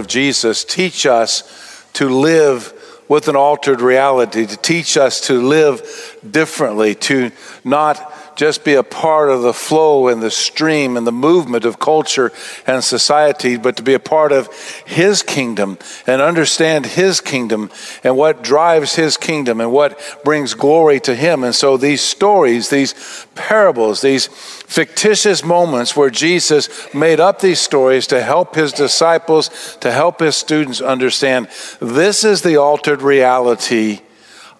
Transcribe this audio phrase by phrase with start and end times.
[0.00, 2.72] of Jesus teach us to live
[3.08, 7.30] with an altered reality, to teach us to live differently, to
[7.64, 11.78] not just be a part of the flow and the stream and the movement of
[11.78, 12.32] culture
[12.66, 14.48] and society, but to be a part of
[14.86, 17.70] His kingdom and understand His kingdom
[18.02, 21.44] and what drives His kingdom and what brings glory to Him.
[21.44, 28.06] And so these stories, these parables, these fictitious moments where Jesus made up these stories
[28.08, 31.48] to help His disciples, to help His students understand
[31.80, 34.00] this is the altered reality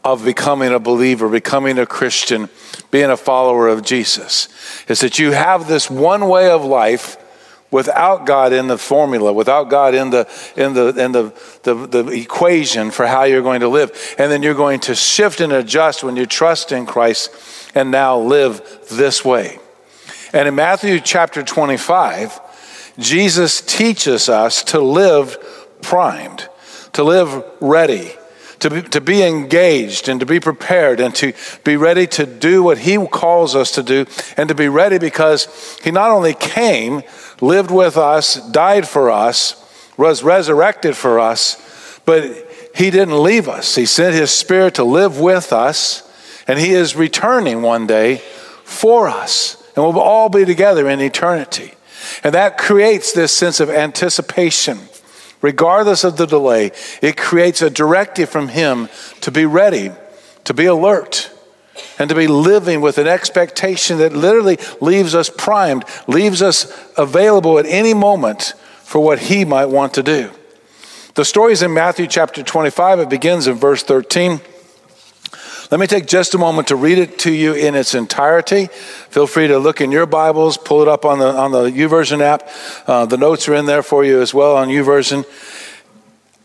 [0.04, 2.48] of becoming a believer, becoming a Christian,
[2.90, 4.48] being a follower of Jesus.
[4.88, 7.16] Is that you have this one way of life
[7.70, 11.32] without God in the formula, without God in the in the in the,
[11.62, 14.14] the, the equation for how you're going to live.
[14.18, 17.30] And then you're going to shift and adjust when you trust in Christ
[17.74, 19.58] and now live this way.
[20.32, 22.40] And in Matthew chapter 25,
[22.98, 25.36] Jesus teaches us to live
[25.82, 26.48] primed,
[26.92, 28.12] to live ready
[28.60, 31.32] to be, to be engaged and to be prepared and to
[31.64, 35.78] be ready to do what He calls us to do and to be ready because
[35.82, 37.02] He not only came,
[37.40, 39.56] lived with us, died for us,
[39.96, 42.24] was resurrected for us, but
[42.74, 43.74] He didn't leave us.
[43.74, 46.08] He sent His Spirit to live with us,
[46.46, 48.18] and He is returning one day
[48.64, 49.56] for us.
[49.74, 51.74] And we'll all be together in eternity.
[52.22, 54.89] And that creates this sense of anticipation
[55.42, 58.88] regardless of the delay, it creates a directive from Him
[59.20, 59.90] to be ready,
[60.44, 61.30] to be alert,
[61.98, 67.58] and to be living with an expectation that literally leaves us primed, leaves us available
[67.58, 70.30] at any moment for what He might want to do.
[71.14, 73.00] The story is in Matthew chapter 25.
[73.00, 74.40] It begins in verse 13.
[75.70, 78.66] Let me take just a moment to read it to you in its entirety.
[78.66, 82.20] Feel free to look in your Bibles, pull it up on the on the YouVersion
[82.20, 82.48] app.
[82.88, 85.24] Uh, the notes are in there for you as well on YouVersion.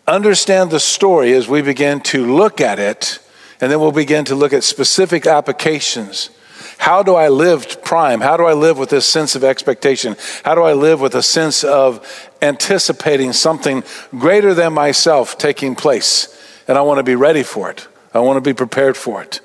[0.05, 3.17] Understand the story as we begin to look at it,
[3.59, 6.29] and then we'll begin to look at specific applications.
[6.77, 8.21] How do I live prime?
[8.21, 10.17] How do I live with this sense of expectation?
[10.43, 16.27] How do I live with a sense of anticipating something greater than myself taking place?
[16.67, 17.87] And I want to be ready for it.
[18.15, 19.41] I want to be prepared for it.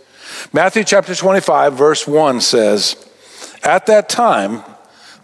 [0.53, 3.05] Matthew chapter 25, verse 1 says,
[3.65, 4.63] At that time,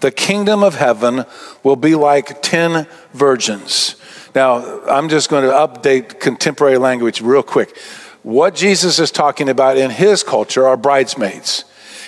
[0.00, 1.24] the kingdom of heaven
[1.62, 3.94] will be like 10 virgins.
[4.34, 7.78] Now, I'm just going to update contemporary language real quick.
[8.24, 11.64] What Jesus is talking about in his culture are bridesmaids.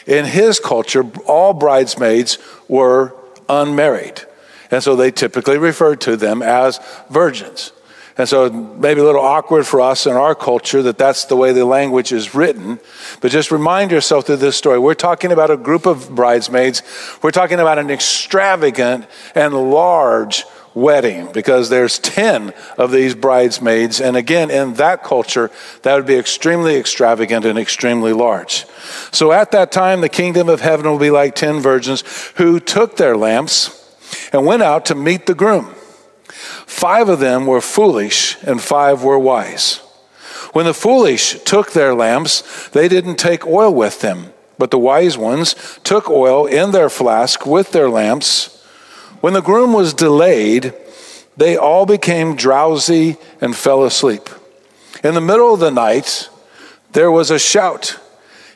[0.08, 3.14] In his culture, all bridesmaids were
[3.48, 4.22] unmarried.
[4.72, 7.72] And so they typically referred to them as virgins.
[8.18, 11.52] And so maybe a little awkward for us in our culture that that's the way
[11.52, 12.80] the language is written.
[13.20, 14.80] But just remind yourself through this story.
[14.80, 16.82] We're talking about a group of bridesmaids.
[17.22, 24.00] We're talking about an extravagant and large wedding because there's 10 of these bridesmaids.
[24.00, 25.52] And again, in that culture,
[25.82, 28.66] that would be extremely extravagant and extremely large.
[29.12, 32.02] So at that time, the kingdom of heaven will be like 10 virgins
[32.36, 33.74] who took their lamps
[34.32, 35.74] and went out to meet the groom.
[36.66, 39.76] Five of them were foolish, and five were wise.
[40.52, 45.18] When the foolish took their lamps, they didn't take oil with them, but the wise
[45.18, 45.54] ones
[45.84, 48.64] took oil in their flask with their lamps.
[49.20, 50.72] When the groom was delayed,
[51.36, 54.28] they all became drowsy and fell asleep.
[55.04, 56.28] In the middle of the night,
[56.92, 57.98] there was a shout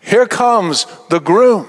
[0.01, 1.69] Here comes the groom!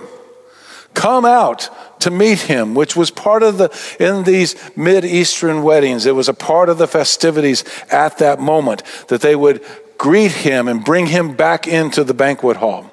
[0.94, 1.70] Come out
[2.02, 6.34] to meet him, which was part of the, in these Mid-Eastern weddings, it was a
[6.34, 9.64] part of the festivities at that moment that they would
[9.98, 12.90] greet him and bring him back into the banquet hall.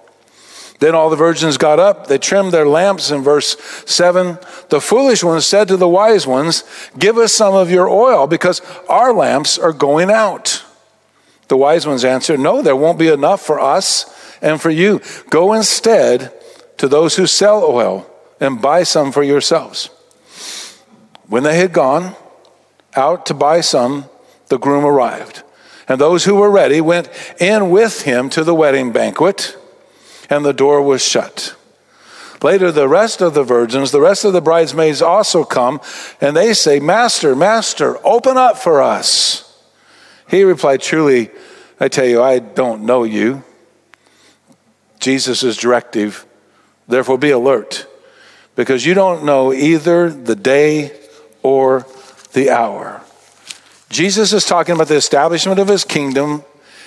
[0.79, 4.39] Then all the virgins got up, they trimmed their lamps in verse 7.
[4.71, 6.65] The foolish ones said to the wise ones,
[6.99, 10.65] Give us some of your oil because our lamps are going out.
[11.49, 15.03] The wise ones answered, No, there won't be enough for us and for you.
[15.29, 16.33] Go instead
[16.81, 18.11] to those who sell oil
[18.41, 19.91] and buy some for yourselves.
[21.27, 22.17] When they had gone
[22.97, 24.07] out to buy some,
[24.49, 25.43] the groom arrived.
[25.87, 29.59] And those who were ready went in with him to the wedding banquet,
[30.31, 31.55] and the door was shut.
[32.43, 35.83] Later, the rest of the virgins, the rest of the bridesmaids also come,
[36.19, 39.63] and they say, Master, Master, open up for us.
[40.31, 41.29] He replied, Truly,
[41.79, 43.45] I tell you, I don't know you.
[44.99, 46.25] Jesus' directive,
[46.91, 47.87] therefore be alert
[48.57, 50.93] because you don't know either the day
[51.43, 51.87] or
[52.33, 53.03] the hour.
[53.89, 56.45] Jesus is talking about the establishment of his kingdom.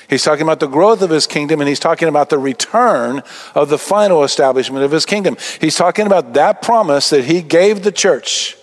[0.10, 3.24] He's talking about the growth of his kingdom, and he's talking about the return
[3.56, 5.38] of the final establishment of his kingdom.
[5.60, 8.58] He's talking about that promise that he gave the church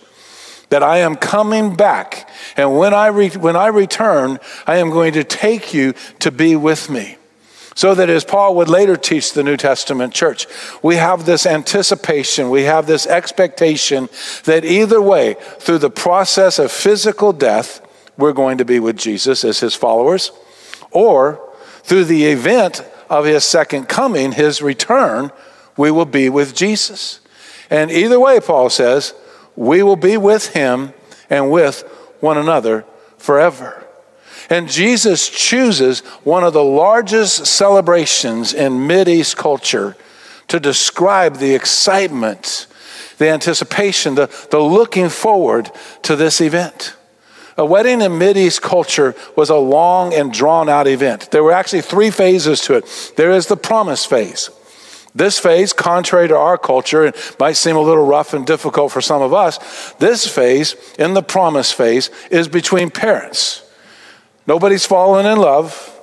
[0.69, 2.29] that I am coming back.
[2.55, 6.55] And when I, re- when I return, I am going to take you to be
[6.55, 7.17] with me.
[7.73, 10.45] So that as Paul would later teach the New Testament church,
[10.83, 14.09] we have this anticipation, we have this expectation
[14.43, 17.81] that either way, through the process of physical death,
[18.17, 20.31] we're going to be with Jesus as his followers,
[20.91, 21.41] or
[21.83, 25.31] through the event of his second coming, his return,
[25.77, 27.19] we will be with Jesus.
[27.69, 29.13] And either way, Paul says,
[29.55, 30.93] we will be with him
[31.29, 31.81] and with
[32.19, 32.85] one another
[33.17, 33.87] forever.
[34.49, 39.95] And Jesus chooses one of the largest celebrations in East culture
[40.47, 42.67] to describe the excitement,
[43.17, 45.71] the anticipation, the, the looking forward
[46.03, 46.95] to this event.
[47.57, 51.31] A wedding in East culture was a long and drawn out event.
[51.31, 53.13] There were actually three phases to it.
[53.17, 54.49] There is the promise phase.
[55.13, 59.01] This phase, contrary to our culture, it might seem a little rough and difficult for
[59.01, 59.93] some of us.
[59.99, 63.60] This phase, in the promise phase, is between parents.
[64.51, 65.97] Nobody's fallen in love.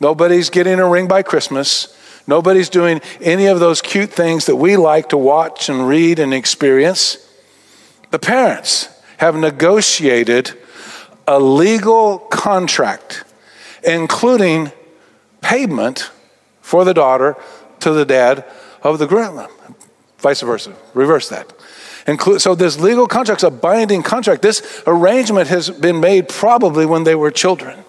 [0.00, 1.96] Nobody's getting a ring by Christmas.
[2.26, 6.34] Nobody's doing any of those cute things that we like to watch and read and
[6.34, 7.16] experience.
[8.10, 10.52] The parents have negotiated
[11.26, 13.24] a legal contract,
[13.82, 14.72] including
[15.40, 16.10] payment
[16.60, 17.34] for the daughter
[17.80, 18.44] to the dad
[18.82, 19.48] of the groom.
[20.18, 20.76] Vice versa.
[20.92, 21.50] Reverse that.
[22.42, 24.42] So this legal contract is a binding contract.
[24.42, 27.84] This arrangement has been made probably when they were children.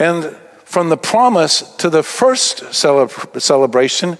[0.00, 4.18] And from the promise to the first celebra- celebration,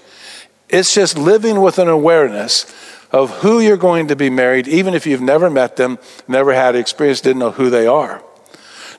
[0.69, 2.73] it's just living with an awareness
[3.11, 6.73] of who you're going to be married, even if you've never met them, never had
[6.73, 8.23] experience, didn't know who they are.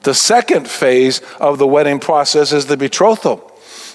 [0.03, 3.51] The second phase of the wedding process is the betrothal.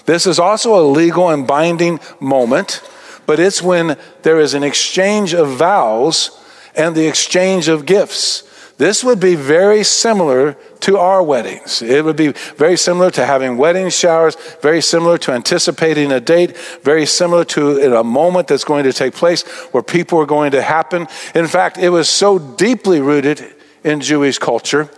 [0.06, 2.82] This is also a legal and binding moment
[3.28, 6.30] but it's when there is an exchange of vows
[6.74, 8.47] and the exchange of gifts.
[8.78, 11.82] This would be very similar to our weddings.
[11.82, 16.56] It would be very similar to having wedding showers, very similar to anticipating a date,
[16.82, 19.42] very similar to a moment that's going to take place
[19.72, 21.08] where people are going to happen.
[21.34, 23.44] In fact, it was so deeply rooted
[23.82, 24.88] in Jewish culture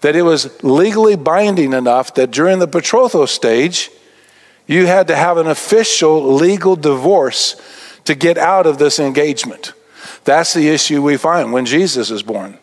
[0.00, 3.90] that it was legally binding enough that during the betrothal stage,
[4.68, 7.60] you had to have an official legal divorce
[8.04, 9.72] to get out of this engagement.
[10.22, 12.58] That's the issue we find when Jesus is born.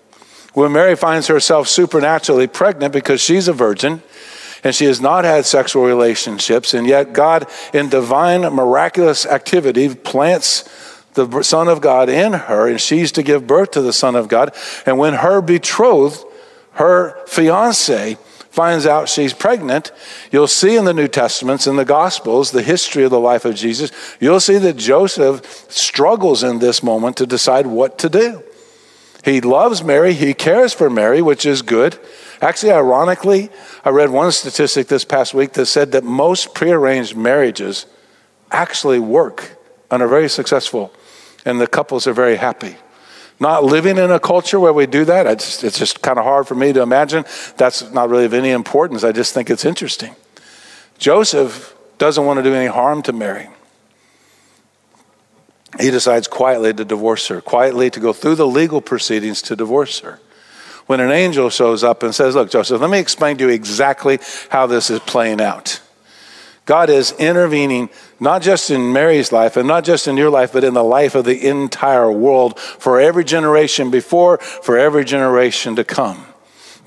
[0.53, 4.03] When Mary finds herself supernaturally pregnant because she's a virgin
[4.63, 10.69] and she has not had sexual relationships, and yet God, in divine, miraculous activity, plants
[11.13, 14.27] the Son of God in her, and she's to give birth to the Son of
[14.27, 14.55] God.
[14.85, 16.23] And when her betrothed,
[16.73, 18.17] her fiance,
[18.51, 19.91] finds out she's pregnant,
[20.31, 23.55] you'll see in the New Testaments, in the Gospels, the history of the life of
[23.55, 28.43] Jesus, you'll see that Joseph struggles in this moment to decide what to do.
[29.23, 31.99] He loves Mary, he cares for Mary, which is good.
[32.41, 33.49] Actually, ironically,
[33.85, 37.85] I read one statistic this past week that said that most prearranged marriages
[38.51, 39.57] actually work
[39.91, 40.91] and are very successful,
[41.45, 42.77] and the couples are very happy
[43.41, 45.25] not living in a culture where we do that.
[45.25, 47.25] It's, it's just kind of hard for me to imagine.
[47.57, 49.03] That's not really of any importance.
[49.03, 50.15] I just think it's interesting.
[50.99, 53.49] Joseph doesn't want to do any harm to Mary.
[55.79, 59.99] He decides quietly to divorce her, quietly to go through the legal proceedings to divorce
[59.99, 60.19] her.
[60.87, 64.19] When an angel shows up and says, Look, Joseph, let me explain to you exactly
[64.49, 65.81] how this is playing out.
[66.65, 70.63] God is intervening not just in Mary's life and not just in your life, but
[70.63, 75.83] in the life of the entire world for every generation before, for every generation to
[75.83, 76.25] come.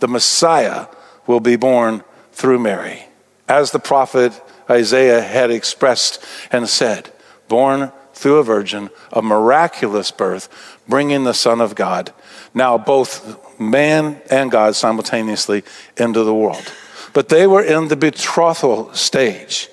[0.00, 0.86] The Messiah
[1.26, 3.06] will be born through Mary,
[3.48, 7.12] as the prophet Isaiah had expressed and said,
[7.48, 10.48] born through a virgin, a miraculous birth,
[10.88, 12.12] bringing the Son of God,
[12.54, 15.62] now both man and God simultaneously
[15.96, 16.72] into the world.
[17.12, 19.68] But they were in the betrothal stage.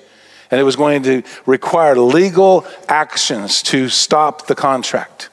[0.50, 5.30] And it was going to require legal actions to stop the contract.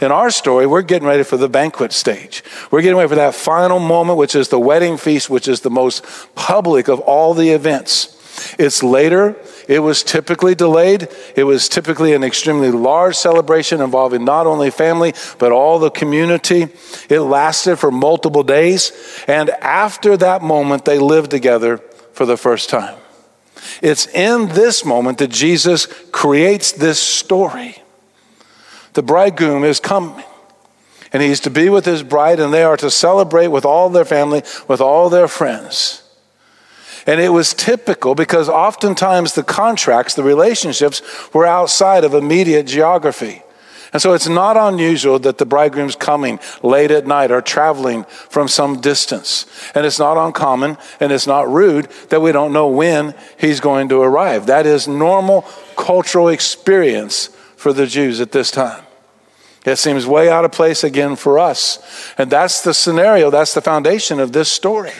[0.00, 2.42] In our story, we're getting ready for the banquet stage.
[2.70, 5.70] We're getting ready for that final moment, which is the wedding feast, which is the
[5.70, 6.04] most
[6.34, 8.19] public of all the events.
[8.58, 9.36] It's later.
[9.68, 11.08] It was typically delayed.
[11.36, 16.68] It was typically an extremely large celebration involving not only family, but all the community.
[17.08, 18.92] It lasted for multiple days.
[19.26, 21.78] And after that moment, they lived together
[22.12, 22.96] for the first time.
[23.82, 27.82] It's in this moment that Jesus creates this story.
[28.94, 30.24] The bridegroom is coming.
[31.12, 34.04] And he's to be with his bride, and they are to celebrate with all their
[34.04, 35.99] family, with all their friends.
[37.06, 41.02] And it was typical because oftentimes the contracts, the relationships,
[41.32, 43.42] were outside of immediate geography.
[43.92, 48.46] And so it's not unusual that the bridegroom's coming late at night or traveling from
[48.46, 49.46] some distance.
[49.74, 53.88] And it's not uncommon and it's not rude that we don't know when he's going
[53.88, 54.46] to arrive.
[54.46, 55.42] That is normal
[55.76, 58.84] cultural experience for the Jews at this time.
[59.66, 61.78] It seems way out of place again for us.
[62.16, 64.92] And that's the scenario, that's the foundation of this story.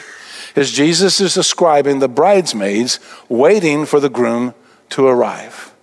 [0.55, 4.53] Is Jesus is describing the bridesmaids waiting for the groom
[4.89, 5.73] to arrive.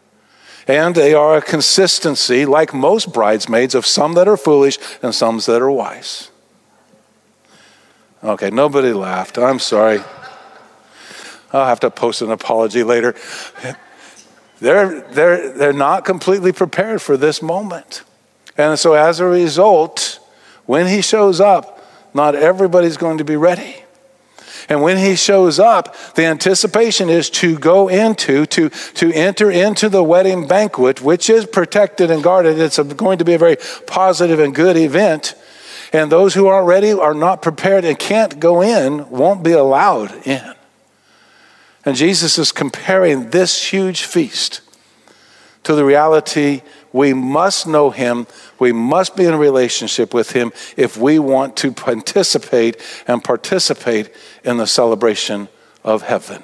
[0.67, 5.39] And they are a consistency, like most bridesmaids, of some that are foolish and some
[5.39, 6.31] that are wise.
[8.23, 9.39] Okay, nobody laughed.
[9.39, 10.01] I'm sorry.
[11.53, 13.15] I'll have to post an apology later.
[14.61, 18.03] They're, they're, they're not completely prepared for this moment.
[18.57, 20.19] And so, as a result,
[20.67, 21.83] when he shows up,
[22.13, 23.77] not everybody's going to be ready.
[24.69, 29.89] And when he shows up, the anticipation is to go into, to, to enter into
[29.89, 32.59] the wedding banquet, which is protected and guarded.
[32.59, 33.57] It's a, going to be a very
[33.87, 35.35] positive and good event.
[35.93, 40.27] And those who aren't ready, are not prepared, and can't go in, won't be allowed
[40.27, 40.55] in.
[41.87, 44.61] And Jesus is comparing this huge feast
[45.69, 46.63] to the reality
[46.95, 48.27] we must know him.
[48.59, 54.11] We must be in relationship with him if we want to participate and participate
[54.45, 55.49] in the celebration
[55.85, 56.43] of heaven.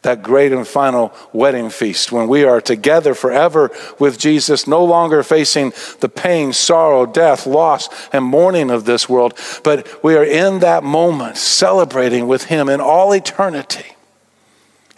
[0.00, 5.22] That great and final wedding feast when we are together forever with Jesus, no longer
[5.22, 10.60] facing the pain, sorrow, death, loss, and mourning of this world, but we are in
[10.60, 13.95] that moment celebrating with Him in all eternity.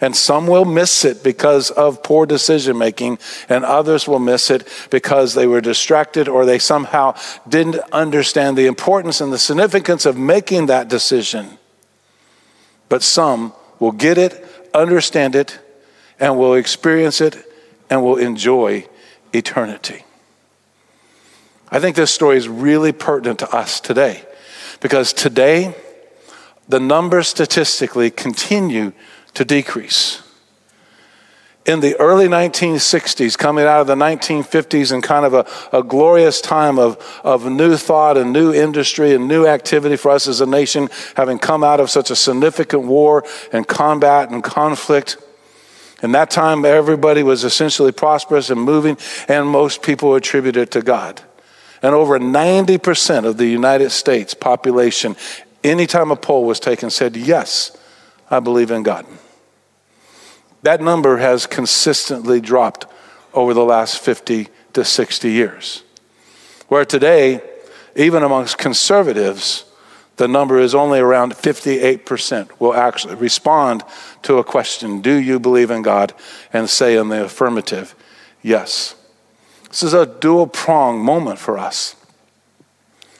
[0.01, 4.67] And some will miss it because of poor decision making, and others will miss it
[4.89, 7.15] because they were distracted or they somehow
[7.47, 11.57] didn't understand the importance and the significance of making that decision.
[12.87, 15.59] But some will get it, understand it,
[16.19, 17.37] and will experience it
[17.89, 18.87] and will enjoy
[19.33, 20.05] eternity.
[21.71, 24.23] I think this story is really pertinent to us today
[24.79, 25.75] because today,
[26.67, 28.93] the numbers statistically continue
[29.33, 30.23] to decrease.
[31.65, 35.45] In the early 1960s, coming out of the 1950s, and kind of a,
[35.77, 40.27] a glorious time of, of new thought and new industry and new activity for us
[40.27, 45.17] as a nation, having come out of such a significant war and combat and conflict.
[46.01, 50.81] In that time, everybody was essentially prosperous and moving, and most people attributed it to
[50.81, 51.21] God.
[51.81, 55.15] And over 90% of the United States population,
[55.63, 57.77] anytime a poll was taken, said, Yes,
[58.29, 59.05] I believe in God.
[60.61, 62.85] That number has consistently dropped
[63.33, 65.83] over the last 50 to 60 years.
[66.67, 67.41] Where today,
[67.95, 69.65] even amongst conservatives,
[70.17, 73.83] the number is only around 58% will actually respond
[74.23, 76.13] to a question Do you believe in God?
[76.51, 77.95] and say in the affirmative,
[78.41, 78.95] Yes.
[79.69, 81.95] This is a dual prong moment for us.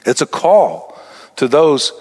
[0.04, 0.98] It's a call
[1.36, 1.92] to those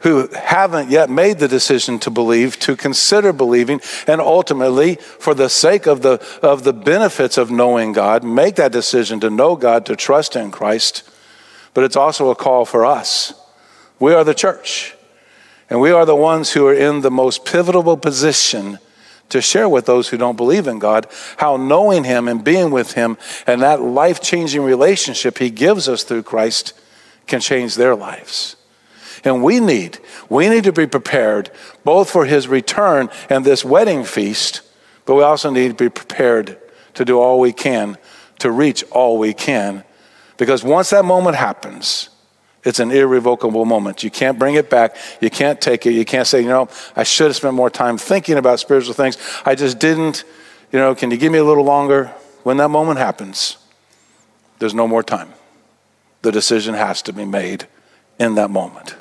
[0.00, 5.48] who haven't yet made the decision to believe to consider believing and ultimately for the
[5.48, 9.86] sake of the of the benefits of knowing God make that decision to know God
[9.86, 11.08] to trust in Christ.
[11.74, 13.34] But it's also a call for us.
[13.98, 14.94] We are the church
[15.68, 18.78] and we are the ones who are in the most pivotal position
[19.30, 21.06] to share with those who don't believe in God
[21.38, 26.22] how knowing him and being with him and that life-changing relationship he gives us through
[26.22, 26.72] Christ
[27.26, 28.56] can change their lives
[29.24, 29.98] and we need,
[30.28, 31.50] we need to be prepared
[31.84, 34.62] both for his return and this wedding feast,
[35.04, 36.58] but we also need to be prepared
[36.94, 37.96] to do all we can
[38.38, 39.84] to reach all we can.
[40.36, 42.10] Because once that moment happens,
[42.64, 44.02] it's an irrevocable moment.
[44.02, 44.96] You can't bring it back.
[45.20, 45.92] You can't take it.
[45.92, 49.16] You can't say, you know, I should have spent more time thinking about spiritual things.
[49.44, 50.24] I just didn't.
[50.72, 52.06] You know, can you give me a little longer?
[52.42, 53.58] When that moment happens,
[54.58, 55.32] there's no more time.
[56.22, 57.66] The decision has to be made
[58.18, 58.96] in that moment.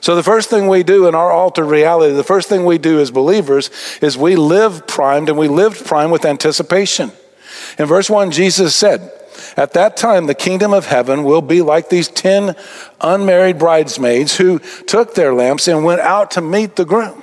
[0.00, 3.00] So, the first thing we do in our altered reality, the first thing we do
[3.00, 3.70] as believers
[4.02, 7.12] is we live primed and we lived primed with anticipation.
[7.78, 9.10] In verse 1, Jesus said,
[9.56, 12.54] At that time, the kingdom of heaven will be like these 10
[13.00, 17.22] unmarried bridesmaids who took their lamps and went out to meet the groom.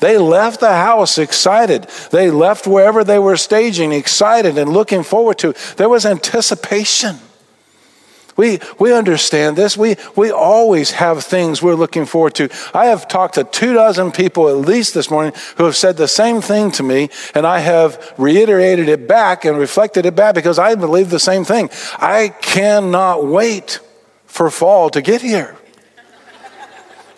[0.00, 1.84] They left the house excited.
[2.10, 5.54] They left wherever they were staging excited and looking forward to.
[5.76, 7.18] There was anticipation.
[8.36, 9.76] We, we understand this.
[9.76, 12.48] We, we always have things we're looking forward to.
[12.72, 16.08] I have talked to two dozen people at least this morning who have said the
[16.08, 20.58] same thing to me, and I have reiterated it back and reflected it back because
[20.58, 21.70] I believe the same thing.
[21.98, 23.80] I cannot wait
[24.26, 25.56] for fall to get here.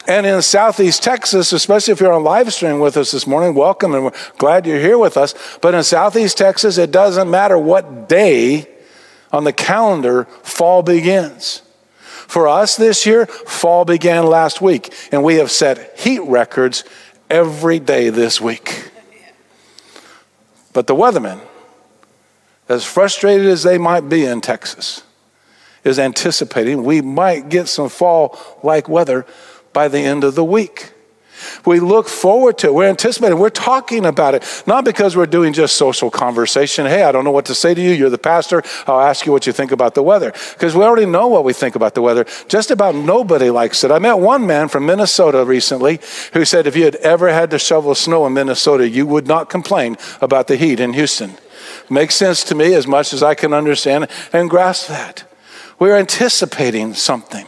[0.08, 3.92] And in Southeast Texas, especially if you're on live stream with us this morning, welcome
[3.94, 5.34] and we're glad you're here with us.
[5.60, 8.68] But in Southeast Texas, it doesn't matter what day
[9.32, 11.62] On the calendar, fall begins.
[12.26, 16.84] For us this year, fall began last week, and we have set heat records
[17.30, 18.90] every day this week.
[20.72, 21.40] But the weathermen,
[22.68, 25.02] as frustrated as they might be in Texas,
[25.84, 29.24] is anticipating we might get some fall like weather
[29.72, 30.92] by the end of the week.
[31.64, 32.74] We look forward to it.
[32.74, 33.38] We're anticipating.
[33.38, 34.62] We're talking about it.
[34.66, 36.86] Not because we're doing just social conversation.
[36.86, 37.90] Hey, I don't know what to say to you.
[37.90, 38.62] You're the pastor.
[38.86, 40.32] I'll ask you what you think about the weather.
[40.52, 42.24] Because we already know what we think about the weather.
[42.48, 43.90] Just about nobody likes it.
[43.90, 46.00] I met one man from Minnesota recently
[46.32, 49.50] who said if you had ever had to shovel snow in Minnesota, you would not
[49.50, 51.34] complain about the heat in Houston.
[51.90, 55.24] Makes sense to me as much as I can understand and grasp that.
[55.78, 57.46] We're anticipating something.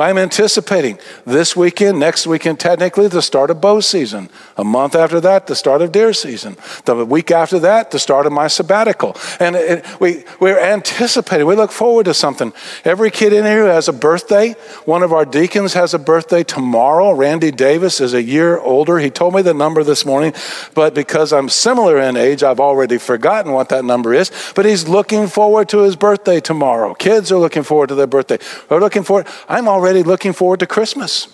[0.00, 4.28] I'm anticipating this weekend, next weekend, technically, the start of bow season.
[4.56, 6.56] A month after that, the start of deer season.
[6.84, 9.16] The week after that, the start of my sabbatical.
[9.38, 12.52] And it, we, we're anticipating, we look forward to something.
[12.84, 14.52] Every kid in here has a birthday.
[14.84, 17.12] One of our deacons has a birthday tomorrow.
[17.12, 18.98] Randy Davis is a year older.
[18.98, 20.32] He told me the number this morning,
[20.74, 24.30] but because I'm similar in age, I've already forgotten what that number is.
[24.54, 26.94] But he's looking forward to his birthday tomorrow.
[26.94, 28.38] Kids are looking forward to their birthday.
[28.68, 29.26] We're looking forward.
[29.48, 31.26] I'm already already looking forward to Christmas.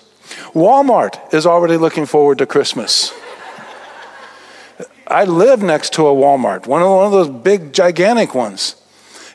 [0.54, 3.12] Walmart is already looking forward to Christmas.
[5.06, 8.76] I live next to a Walmart, one of, one of those big, gigantic ones.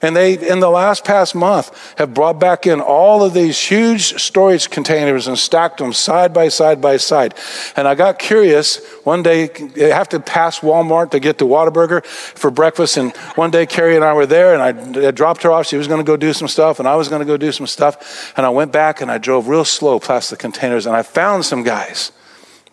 [0.01, 4.19] And they, in the last past month, have brought back in all of these huge
[4.19, 7.35] storage containers and stacked them side by side by side.
[7.75, 8.83] And I got curious.
[9.03, 12.97] One day, I have to pass Walmart to get to Whataburger for breakfast.
[12.97, 15.67] And one day, Carrie and I were there, and I, I dropped her off.
[15.67, 17.51] She was going to go do some stuff, and I was going to go do
[17.51, 18.33] some stuff.
[18.35, 21.45] And I went back and I drove real slow past the containers, and I found
[21.45, 22.11] some guys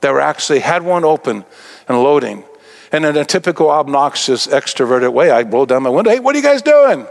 [0.00, 1.44] that were actually had one open
[1.88, 2.44] and loading.
[2.90, 6.10] And in a typical obnoxious, extroverted way, I rolled down my window.
[6.10, 7.06] Hey, what are you guys doing?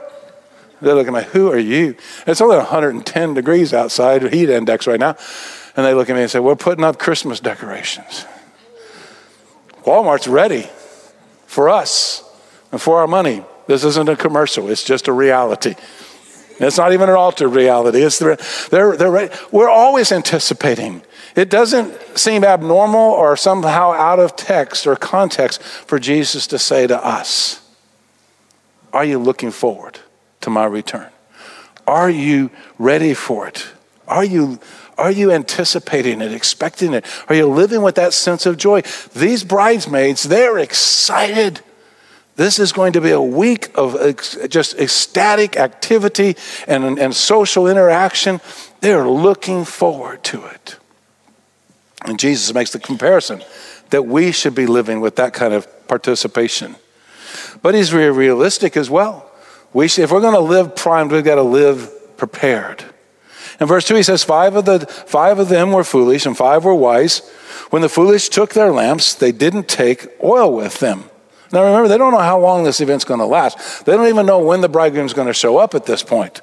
[0.81, 1.95] They're looking at me, who are you?
[2.25, 5.15] It's only 110 degrees outside, heat index right now.
[5.75, 8.25] And they look at me and say, we're putting up Christmas decorations.
[9.83, 10.69] Walmart's ready
[11.45, 12.23] for us
[12.71, 13.43] and for our money.
[13.67, 15.75] This isn't a commercial, it's just a reality.
[16.59, 18.01] It's not even an altered reality.
[18.01, 19.33] It's the, they're, they're ready.
[19.51, 21.03] We're always anticipating.
[21.35, 26.87] It doesn't seem abnormal or somehow out of text or context for Jesus to say
[26.87, 27.61] to us,
[28.91, 29.99] Are you looking forward?
[30.41, 31.09] To my return?
[31.85, 33.67] Are you ready for it?
[34.07, 34.59] Are you,
[34.97, 37.05] are you anticipating it, expecting it?
[37.29, 38.81] Are you living with that sense of joy?
[39.15, 41.61] These bridesmaids, they're excited.
[42.35, 46.35] This is going to be a week of ex- just ecstatic activity
[46.67, 48.41] and, and social interaction.
[48.81, 50.77] They're looking forward to it.
[52.05, 53.43] And Jesus makes the comparison
[53.89, 56.75] that we should be living with that kind of participation.
[57.61, 59.26] But he's very realistic as well.
[59.73, 62.83] We should, if we're going to live primed, we've got to live prepared.
[63.59, 66.63] In verse 2, he says, five of, the, five of them were foolish and five
[66.63, 67.27] were wise.
[67.69, 71.05] When the foolish took their lamps, they didn't take oil with them.
[71.51, 73.85] Now remember, they don't know how long this event's going to last.
[73.85, 76.41] They don't even know when the bridegroom's going to show up at this point.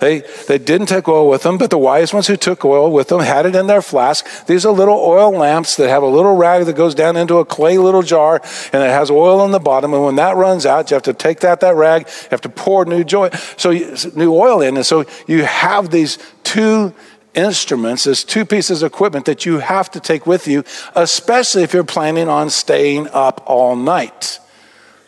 [0.00, 3.08] They, they didn't take oil with them, but the wise ones who took oil with
[3.08, 4.46] them had it in their flask.
[4.46, 7.44] These are little oil lamps that have a little rag that goes down into a
[7.44, 8.40] clay little jar
[8.72, 9.94] and it has oil on the bottom.
[9.94, 12.48] And when that runs out, you have to take that, that rag, you have to
[12.48, 14.76] pour new joy, so you, new oil in.
[14.76, 16.94] And so you have these two
[17.34, 21.74] instruments, as two pieces of equipment that you have to take with you, especially if
[21.74, 24.38] you're planning on staying up all night,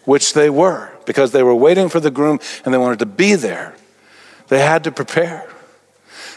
[0.05, 3.35] which they were, because they were waiting for the groom and they wanted to be
[3.35, 3.75] there.
[4.49, 5.49] They had to prepare.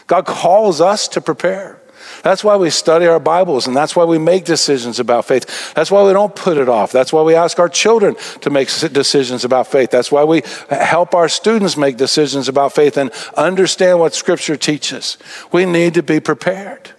[0.06, 1.80] God calls us to prepare.
[2.22, 5.74] That's why we study our Bibles and that's why we make decisions about faith.
[5.74, 6.92] That's why we don't put it off.
[6.92, 9.90] That's why we ask our children to make decisions about faith.
[9.90, 14.56] That's why we uh, help our students make decisions about faith and understand what Scripture
[14.56, 15.16] teaches.
[15.52, 16.90] We need to be prepared.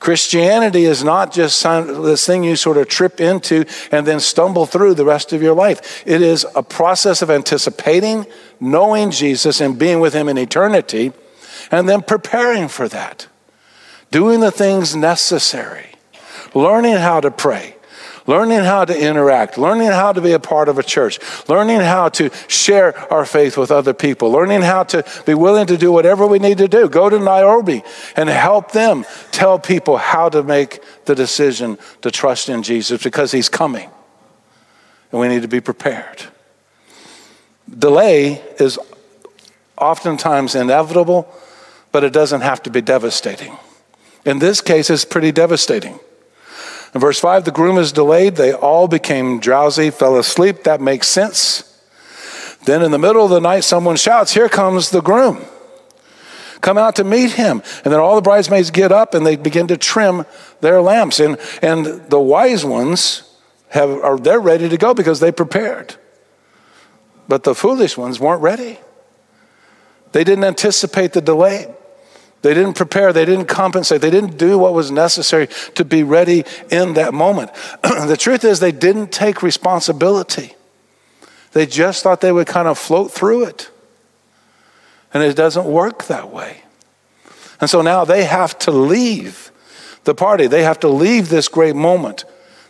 [0.00, 4.94] Christianity is not just this thing you sort of trip into and then stumble through
[4.94, 6.02] the rest of your life.
[6.06, 8.26] It is a process of anticipating,
[8.58, 11.12] knowing Jesus, and being with Him in eternity,
[11.70, 13.28] and then preparing for that,
[14.10, 15.90] doing the things necessary,
[16.54, 17.76] learning how to pray
[18.26, 22.08] learning how to interact, learning how to be a part of a church, learning how
[22.08, 26.26] to share our faith with other people, learning how to be willing to do whatever
[26.26, 26.88] we need to do.
[26.88, 27.82] Go to Nairobi
[28.16, 33.32] and help them tell people how to make the decision to trust in Jesus because
[33.32, 33.90] he's coming.
[35.12, 36.22] And we need to be prepared.
[37.68, 38.78] Delay is
[39.78, 41.32] oftentimes inevitable,
[41.92, 43.56] but it doesn't have to be devastating.
[44.24, 45.98] In this case, it's pretty devastating.
[46.94, 48.36] In verse 5, the groom is delayed.
[48.36, 50.64] They all became drowsy, fell asleep.
[50.64, 51.66] That makes sense.
[52.64, 55.44] Then in the middle of the night, someone shouts, Here comes the groom.
[56.60, 57.62] Come out to meet him.
[57.84, 60.26] And then all the bridesmaids get up and they begin to trim
[60.60, 61.20] their lamps.
[61.20, 63.22] And, and the wise ones
[63.68, 65.94] have, are they're ready to go because they prepared.
[67.28, 68.78] But the foolish ones weren't ready.
[70.12, 71.72] They didn't anticipate the delay.
[72.42, 76.44] They didn't prepare, they didn't compensate, they didn't do what was necessary to be ready
[76.70, 77.50] in that moment.
[77.82, 80.54] the truth is, they didn't take responsibility.
[81.52, 83.70] They just thought they would kind of float through it.
[85.12, 86.62] And it doesn't work that way.
[87.60, 89.50] And so now they have to leave
[90.04, 92.24] the party, they have to leave this great moment.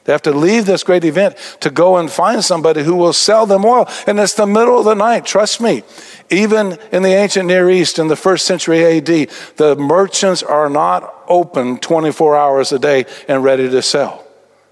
[0.05, 3.45] They have to leave this great event to go and find somebody who will sell
[3.47, 3.87] them oil.
[4.07, 5.83] And it's the middle of the night, trust me.
[6.31, 11.15] Even in the ancient Near East in the first century AD, the merchants are not
[11.29, 14.27] open 24 hours a day and ready to sell.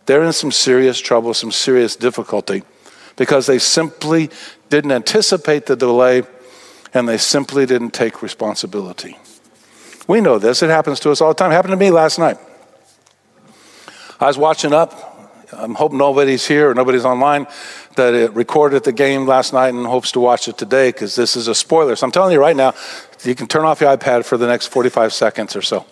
[0.06, 2.62] They're in some serious trouble, some serious difficulty
[3.16, 4.30] because they simply
[4.70, 6.22] didn't anticipate the delay
[6.94, 9.18] and they simply didn't take responsibility.
[10.06, 11.50] We know this, it happens to us all the time.
[11.50, 12.38] It happened to me last night.
[14.18, 15.07] I was watching up
[15.52, 17.46] I hope nobody's here or nobody's online
[17.96, 21.36] that it recorded the game last night and hopes to watch it today because this
[21.36, 21.96] is a spoiler.
[21.96, 22.74] So I'm telling you right now,
[23.24, 25.86] you can turn off your iPad for the next 45 seconds or so.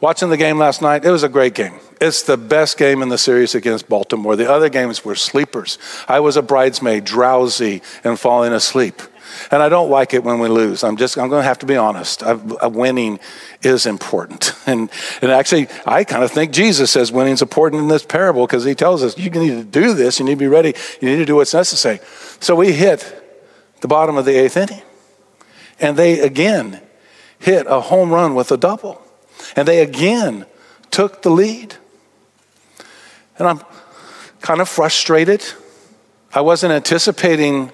[0.00, 1.78] Watching the game last night, it was a great game.
[2.00, 4.34] It's the best game in the series against Baltimore.
[4.34, 5.78] The other games were sleepers.
[6.08, 9.00] I was a bridesmaid, drowsy and falling asleep.
[9.50, 10.84] And I don't like it when we lose.
[10.84, 12.22] I'm just, I'm going to have to be honest.
[12.22, 13.20] I, uh, winning
[13.62, 14.54] is important.
[14.64, 14.90] And,
[15.20, 18.64] and actually, I kind of think Jesus says winning is important in this parable because
[18.64, 21.16] he tells us you need to do this, you need to be ready, you need
[21.16, 21.98] to do what's necessary.
[22.38, 23.22] So we hit
[23.80, 24.82] the bottom of the eighth inning.
[25.80, 26.80] And they again
[27.40, 29.02] hit a home run with a double.
[29.56, 30.46] And they again
[30.90, 31.74] took the lead.
[33.38, 33.60] And I'm
[34.40, 35.44] kind of frustrated.
[36.32, 37.72] I wasn't anticipating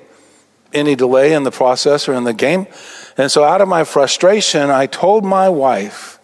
[0.73, 2.67] any delay in the process or in the game.
[3.17, 6.19] And so, out of my frustration, I told my wife,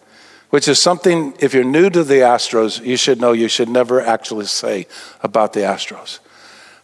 [0.49, 4.01] which is something, if you're new to the Astros, you should know you should never
[4.01, 4.87] actually say
[5.21, 6.19] about the Astros.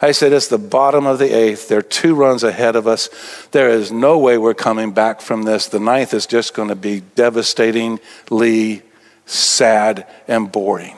[0.01, 1.67] I said, It's the bottom of the eighth.
[1.67, 3.07] They're two runs ahead of us.
[3.51, 5.67] There is no way we're coming back from this.
[5.67, 8.81] The ninth is just going to be devastatingly
[9.25, 10.97] sad and boring.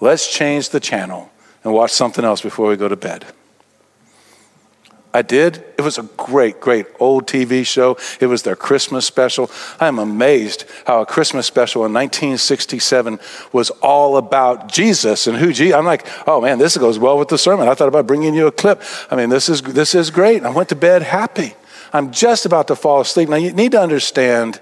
[0.00, 1.30] Let's change the channel
[1.64, 3.24] and watch something else before we go to bed.
[5.14, 5.64] I did.
[5.78, 7.96] It was a great, great old TV show.
[8.18, 9.48] It was their Christmas special.
[9.78, 13.20] I am amazed how a Christmas special in 1967
[13.52, 15.76] was all about Jesus and who Jesus.
[15.76, 17.68] I'm like, oh man, this goes well with the sermon.
[17.68, 18.82] I thought about bringing you a clip.
[19.08, 20.42] I mean, this is this is great.
[20.42, 21.54] I went to bed happy.
[21.92, 23.28] I'm just about to fall asleep.
[23.28, 24.60] Now you need to understand,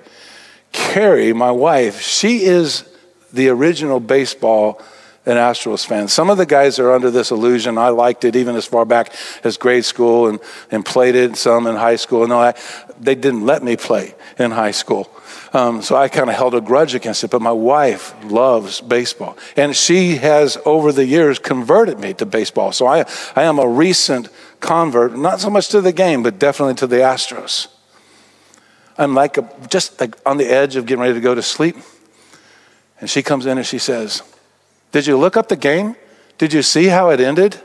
[0.71, 2.85] Carrie, my wife, she is
[3.33, 4.83] the original baseball
[5.25, 6.09] an Astros fan.
[6.09, 7.79] Some of the guys are under this illusion.
[7.79, 11.67] I liked it even as far back as grade school and, and played it, some
[11.67, 12.31] in high school.
[12.33, 12.55] I,
[12.99, 15.09] they didn't let me play in high school.
[15.53, 17.31] Um, so I kind of held a grudge against it.
[17.31, 19.37] But my wife loves baseball.
[19.57, 22.73] And she has, over the years, converted me to baseball.
[22.73, 23.05] So I,
[23.37, 24.29] I am a recent
[24.61, 27.69] convert, not so much to the game, but definitely to the Astros.
[28.99, 31.77] I'm like a, just like on the edge of getting ready to go to sleep.
[33.01, 34.23] And she comes in and she says,
[34.93, 35.97] did you look up the game?
[36.39, 37.61] Did you see how it ended?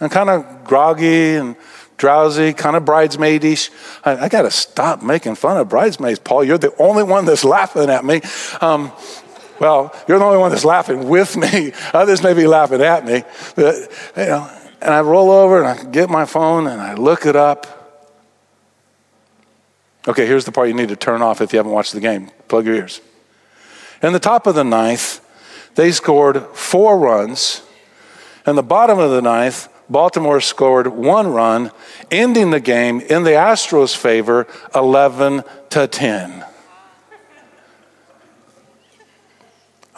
[0.00, 1.56] I'm kind of groggy and
[1.96, 3.70] drowsy, kind of bridesmaidish.
[4.04, 6.44] I, I got to stop making fun of bridesmaids, Paul.
[6.44, 8.22] You're the only one that's laughing at me.
[8.60, 8.92] Um,
[9.60, 11.72] well, you're the only one that's laughing with me.
[11.92, 13.24] Others may be laughing at me.
[13.56, 13.74] But,
[14.16, 17.34] you know, and I roll over and I get my phone and I look it
[17.34, 17.66] up.
[20.06, 22.30] Okay, here's the part you need to turn off if you haven't watched the game.
[22.46, 23.00] Plug your ears.
[24.00, 25.20] In the top of the ninth,
[25.78, 27.62] they scored four runs.
[28.44, 31.70] And the bottom of the ninth, Baltimore scored one run,
[32.10, 36.44] ending the game in the Astros' favor 11 to 10.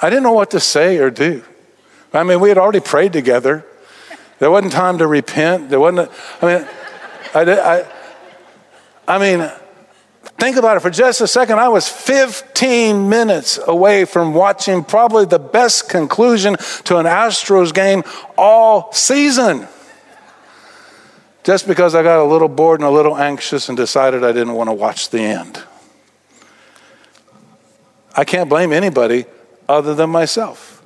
[0.02, 1.42] I didn't know what to say or do.
[2.12, 3.64] I mean, we had already prayed together.
[4.38, 5.70] There wasn't time to repent.
[5.70, 6.10] There wasn't,
[6.42, 6.68] I mean,
[7.34, 7.86] I, I,
[9.08, 9.50] I mean,
[10.40, 11.60] Think about it for just a second.
[11.60, 18.02] I was 15 minutes away from watching probably the best conclusion to an Astros game
[18.38, 19.68] all season.
[21.44, 24.54] Just because I got a little bored and a little anxious and decided I didn't
[24.54, 25.62] want to watch the end.
[28.16, 29.26] I can't blame anybody
[29.68, 30.79] other than myself.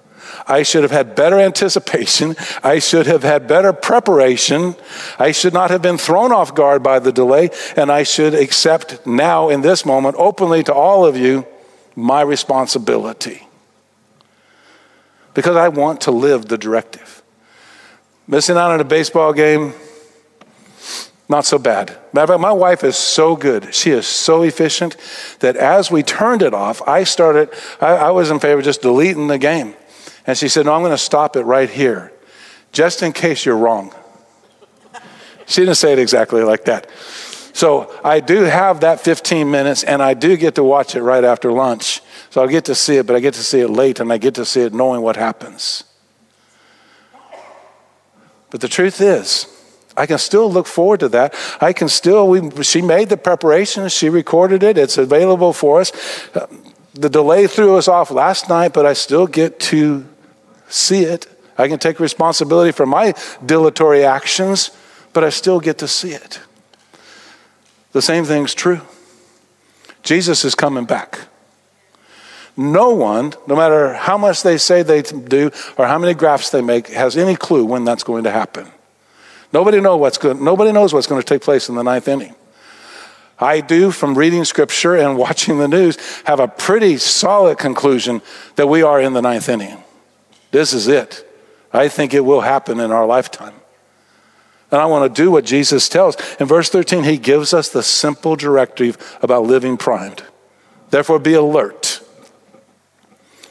[0.47, 2.37] I should have had better anticipation.
[2.63, 4.77] I should have had better preparation.
[5.19, 7.51] I should not have been thrown off guard by the delay.
[7.77, 11.47] And I should accept now, in this moment, openly to all of you,
[11.97, 13.47] my responsibility.
[15.33, 17.23] Because I want to live the directive.
[18.27, 19.75] Missing out on a baseball game,
[21.29, 21.97] Not so bad.
[22.13, 23.75] Matter of fact, my wife is so good.
[23.75, 24.97] She is so efficient
[25.41, 27.49] that as we turned it off, I started,
[27.81, 29.75] I, I was in favor of just deleting the game.
[30.27, 32.13] And she said, No, I'm going to stop it right here,
[32.73, 33.95] just in case you're wrong.
[35.47, 36.89] She didn't say it exactly like that.
[37.53, 41.23] So I do have that 15 minutes, and I do get to watch it right
[41.23, 42.01] after lunch.
[42.31, 44.19] So I get to see it, but I get to see it late, and I
[44.19, 45.85] get to see it knowing what happens.
[48.51, 49.47] But the truth is,
[49.97, 51.35] I can still look forward to that.
[51.61, 55.93] I can still, we, she made the preparations, she recorded it, it's available for us.
[56.95, 60.07] The delay threw us off last night, but I still get to
[60.69, 61.27] see it.
[61.57, 64.71] I can take responsibility for my dilatory actions,
[65.13, 66.41] but I still get to see it.
[67.93, 68.81] The same thing's true.
[70.03, 71.21] Jesus is coming back.
[72.57, 76.61] No one, no matter how much they say they do or how many graphs they
[76.61, 78.69] make, has any clue when that's going to happen.
[79.53, 82.35] Nobody, know what's good, nobody knows what's going to take place in the ninth inning.
[83.39, 88.23] I do, from reading scripture and watching the news, have a pretty solid conclusion
[88.57, 89.84] that we are in the ninth inning.
[90.55, 91.29] This is it.
[91.73, 93.55] I think it will happen in our lifetime.
[94.71, 96.17] And I want to do what Jesus tells.
[96.39, 100.23] In verse 13, he gives us the simple directive about living primed.
[100.91, 102.01] Therefore, be alert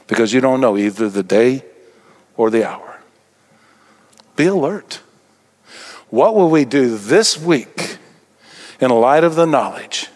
[0.07, 1.65] because you don't know either the day
[2.37, 3.01] or the hour.
[4.37, 5.01] Be alert.
[6.09, 7.97] What will we do this week
[8.79, 10.07] in light of the knowledge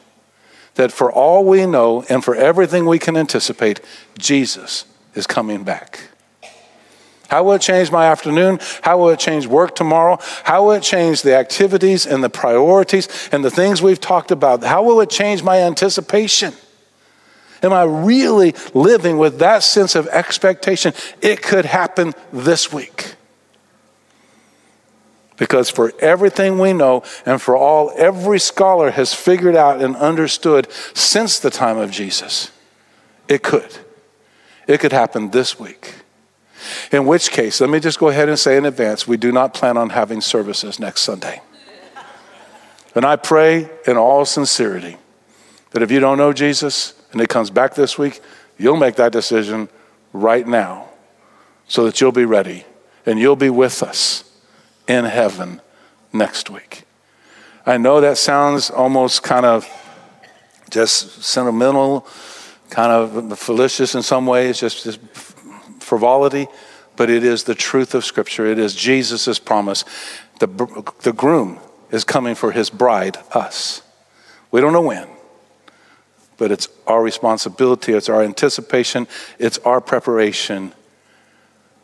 [0.76, 3.82] that for all we know and for everything we can anticipate,
[4.17, 6.12] Jesus is coming back?
[7.29, 8.59] How will it change my afternoon?
[8.81, 10.17] How will it change work tomorrow?
[10.43, 14.63] How will it change the activities and the priorities and the things we've talked about?
[14.63, 16.53] How will it change my anticipation?
[17.63, 20.93] Am I really living with that sense of expectation?
[21.21, 23.15] It could happen this week.
[25.37, 30.67] Because for everything we know and for all every scholar has figured out and understood
[30.93, 32.51] since the time of Jesus,
[33.27, 33.77] it could.
[34.67, 35.95] It could happen this week.
[36.91, 39.53] In which case, let me just go ahead and say in advance, we do not
[39.53, 41.41] plan on having services next Sunday.
[42.95, 44.97] And I pray in all sincerity
[45.71, 48.21] that if you don't know Jesus and it comes back this week,
[48.57, 49.69] you'll make that decision
[50.13, 50.87] right now
[51.67, 52.65] so that you'll be ready
[53.05, 54.23] and you'll be with us
[54.87, 55.61] in heaven
[56.11, 56.83] next week.
[57.65, 59.69] I know that sounds almost kind of
[60.69, 62.07] just sentimental,
[62.69, 64.99] kind of fallacious in some ways, just, just
[65.88, 66.47] frivolity,
[66.97, 68.45] but it is the truth of Scripture.
[68.45, 69.86] It is Jesus' promise.
[70.39, 70.47] The,
[71.02, 73.82] the groom is coming for his bride, us.
[74.52, 75.08] We don't know when,
[76.38, 79.08] but it's our responsibility, it's our anticipation,
[79.39, 80.73] it's our preparation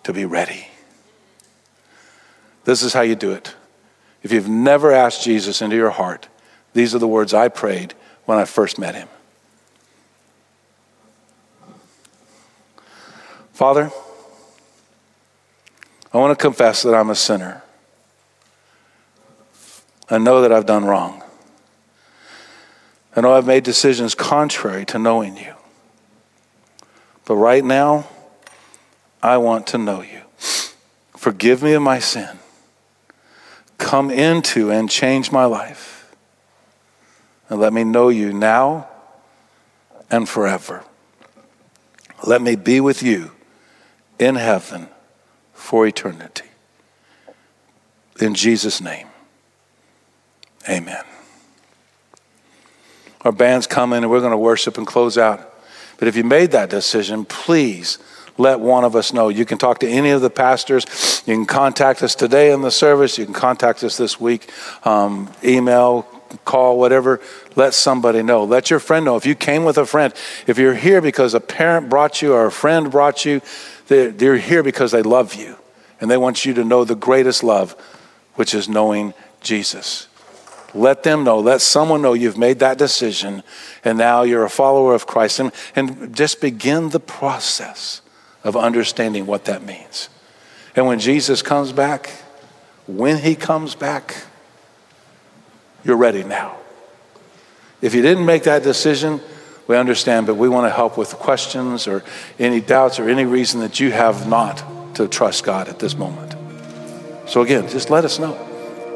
[0.04, 0.68] to be ready.
[2.66, 3.56] This is how you do it.
[4.22, 6.28] If you've never asked Jesus into your heart,
[6.74, 7.94] these are the words I prayed
[8.26, 9.08] when I first met him.
[13.63, 13.93] Father,
[16.12, 17.63] I want to confess that I'm a sinner.
[20.10, 21.23] I know that I've done wrong.
[23.15, 25.54] I know I've made decisions contrary to knowing you.
[27.23, 28.06] But right now,
[29.21, 30.23] I want to know you.
[31.15, 32.39] Forgive me of my sin.
[33.78, 36.13] Come into and change my life.
[37.47, 38.89] And let me know you now
[40.12, 40.84] and forever.
[42.26, 43.32] Let me be with you
[44.19, 44.88] in heaven
[45.54, 46.45] for eternity.
[48.19, 49.08] In Jesus' name,
[50.69, 51.04] amen.
[53.21, 55.49] Our band's coming and we're going to worship and close out.
[55.97, 57.97] But if you made that decision, please
[58.38, 59.30] let one of us know.
[59.30, 61.23] You can talk to any of the pastors.
[61.26, 63.17] You can contact us today in the service.
[63.17, 64.52] You can contact us this week,
[64.86, 66.08] um, email,
[66.46, 67.19] call, whatever.
[67.56, 68.43] Let somebody know.
[68.43, 69.15] Let your friend know.
[69.15, 70.13] If you came with a friend,
[70.48, 73.41] if you're here because a parent brought you or a friend brought you,
[73.88, 75.58] they're, here because they love you
[76.02, 77.76] and they want you to know the greatest love,
[78.36, 80.08] which is knowing Jesus.
[80.74, 83.43] Let them know, let someone know you've made that decision
[83.84, 88.02] and now you're a follower of Christ and, and just begin the process
[88.43, 90.10] of understanding what that means.
[90.76, 92.10] And when Jesus comes back,
[92.88, 94.26] when he comes back,
[95.84, 96.58] you're ready now.
[97.82, 99.19] If you didn't make that decision,
[99.67, 102.04] we understand, but we want to help with questions or
[102.39, 106.36] any doubts or any reason that you have not to trust God at this moment.
[107.30, 108.50] So, again, just let us know.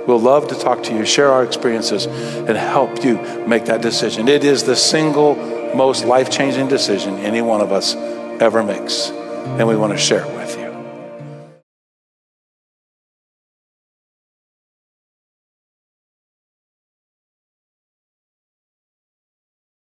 [0.08, 4.28] We'll love to talk to you, share our experiences, and help you make that decision.
[4.28, 5.36] It is the single
[5.76, 10.26] most life changing decision any one of us ever makes, and we want to share
[10.26, 10.67] it with you.